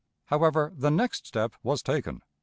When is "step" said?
1.27-1.53